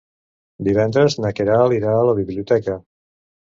[0.67, 2.81] Divendres na Queralt irà a la biblioteca.